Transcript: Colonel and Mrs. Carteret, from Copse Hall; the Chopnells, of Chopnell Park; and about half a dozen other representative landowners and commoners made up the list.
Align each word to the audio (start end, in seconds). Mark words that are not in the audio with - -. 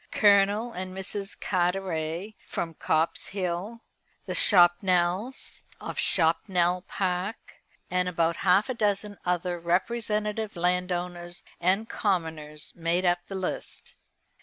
Colonel 0.09 0.71
and 0.71 0.97
Mrs. 0.97 1.39
Carteret, 1.39 2.33
from 2.47 2.73
Copse 2.73 3.33
Hall; 3.33 3.83
the 4.25 4.33
Chopnells, 4.33 5.61
of 5.79 5.97
Chopnell 5.99 6.87
Park; 6.87 7.59
and 7.91 8.09
about 8.09 8.37
half 8.37 8.67
a 8.67 8.73
dozen 8.73 9.19
other 9.25 9.59
representative 9.59 10.55
landowners 10.55 11.43
and 11.59 11.87
commoners 11.87 12.73
made 12.75 13.05
up 13.05 13.19
the 13.27 13.35
list. 13.35 13.93